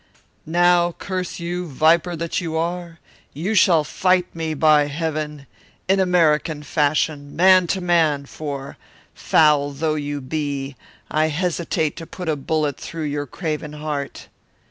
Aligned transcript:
"Now, 0.47 0.93
curse 0.93 1.39
you, 1.39 1.67
viper 1.67 2.15
that 2.15 2.41
you 2.41 2.57
are, 2.57 2.97
you 3.33 3.53
shall 3.53 3.83
fight 3.83 4.33
me, 4.35 4.55
by 4.55 4.87
heaven! 4.87 5.45
in 5.87 5.99
American 5.99 6.63
fashion, 6.63 7.35
man 7.35 7.67
to 7.67 7.81
man, 7.81 8.25
for, 8.25 8.77
foul 9.13 9.69
though 9.69 9.93
you 9.93 10.19
be, 10.19 10.75
I 11.11 11.27
hesitate 11.27 11.95
to 11.97 12.07
put 12.07 12.29
a 12.29 12.35
bullet 12.35 12.79
through 12.79 13.03
your 13.03 13.27
craven 13.27 13.73
heart." 13.73 14.27